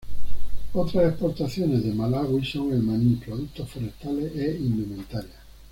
[0.73, 5.35] Otras exportaciones de Malaui son el maní, productos forestales e indumentarias.